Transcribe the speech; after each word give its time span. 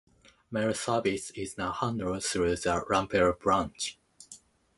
Mail 0.49 0.73
service 0.73 1.29
is 1.35 1.59
now 1.59 1.71
handled 1.73 2.23
through 2.23 2.55
the 2.55 2.83
Rempel 2.89 3.37
branch. 3.39 3.99